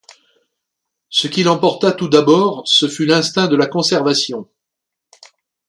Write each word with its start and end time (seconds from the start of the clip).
Ce 1.09 1.27
qui 1.27 1.43
l'emporta 1.43 1.91
tout 1.91 2.07
d'abord, 2.09 2.63
ce 2.67 2.87
fut 2.87 3.05
l'instinct 3.05 3.45
de 3.47 3.55
la 3.55 3.67
conservation. 3.67 4.49